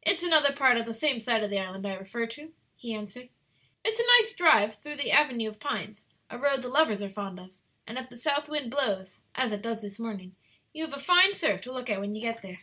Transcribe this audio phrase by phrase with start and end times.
[0.00, 3.28] "It's another part of the same side of the island I refer to," he answered.
[3.84, 7.38] "It's a nice drive through the avenue of pines a road the lovers are fond
[7.38, 7.50] of
[7.86, 10.36] and if the south wind blows, as it does this morning,
[10.72, 12.60] you have a fine surf to look at when you get there."